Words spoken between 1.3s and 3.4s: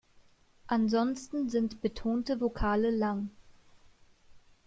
sind betonte Vokale lang.